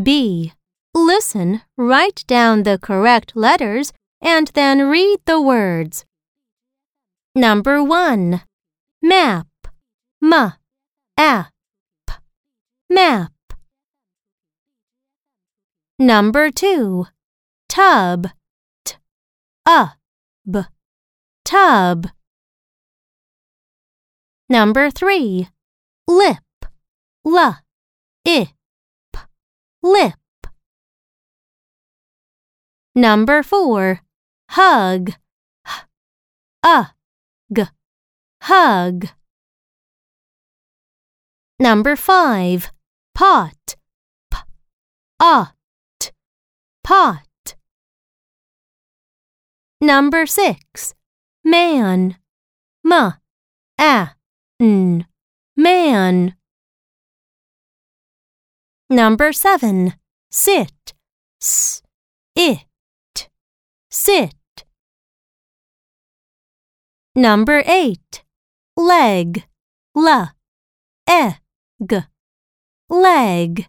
B. 0.00 0.52
Listen, 0.94 1.62
write 1.76 2.24
down 2.26 2.64
the 2.64 2.78
correct 2.78 3.36
letters, 3.36 3.92
and 4.20 4.48
then 4.48 4.88
read 4.88 5.18
the 5.24 5.40
words. 5.40 6.04
Number 7.34 7.82
1. 7.82 8.42
Map. 9.02 9.46
M. 10.22 10.32
A. 11.18 11.46
P. 12.06 12.14
Map. 12.90 13.32
Number 15.98 16.50
2. 16.50 17.06
Tub. 17.68 18.28
T. 18.84 18.94
A. 19.66 19.92
B. 20.50 20.60
Tub. 21.44 22.08
Number 24.48 24.90
3. 24.90 25.48
Lip. 26.08 26.38
L. 27.24 27.58
I. 28.26 28.52
Lip. 29.82 30.14
Number 32.94 33.42
4. 33.42 34.00
Hug. 34.50 35.12
H. 35.66 35.72
A. 36.62 36.86
G. 37.52 37.64
Hug. 38.42 39.08
Number 41.58 41.96
5. 41.96 42.72
Pot. 43.14 43.76
P. 44.30 44.38
A. 45.20 45.54
T. 45.98 46.10
Pot. 46.82 47.54
Number 49.80 50.26
6. 50.26 50.94
Man. 51.44 52.16
M. 52.84 53.14
A. 53.80 54.10
N. 54.60 55.06
Man. 55.56 56.34
Number 58.92 59.32
7. 59.32 59.94
Sit. 60.32 60.94
s, 61.40 61.80
it, 62.34 62.66
Sit. 63.88 64.34
Number 67.14 67.62
8. 67.64 68.24
Leg. 68.76 69.44
L. 69.96 70.32
E. 71.08 71.30
G. 71.88 72.02
Leg. 72.88 73.68